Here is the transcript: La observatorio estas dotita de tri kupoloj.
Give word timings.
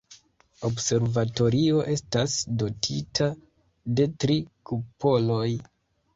La 0.61 0.69
observatorio 0.69 1.83
estas 1.97 2.39
dotita 2.63 3.29
de 4.01 4.09
tri 4.27 4.41
kupoloj. 4.73 5.47